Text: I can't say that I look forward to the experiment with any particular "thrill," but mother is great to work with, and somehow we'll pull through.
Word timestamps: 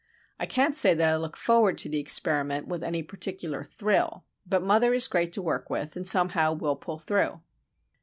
I 0.39 0.47
can't 0.47 0.75
say 0.75 0.95
that 0.95 1.07
I 1.13 1.15
look 1.15 1.37
forward 1.37 1.77
to 1.77 1.87
the 1.87 1.99
experiment 1.99 2.67
with 2.67 2.83
any 2.83 3.03
particular 3.03 3.63
"thrill," 3.63 4.25
but 4.47 4.63
mother 4.63 4.95
is 4.95 5.07
great 5.07 5.31
to 5.33 5.43
work 5.43 5.69
with, 5.69 5.95
and 5.95 6.07
somehow 6.07 6.53
we'll 6.53 6.75
pull 6.75 6.97
through. 6.97 7.39